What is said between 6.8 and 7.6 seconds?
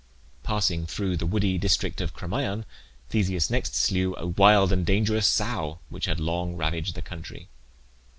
the country.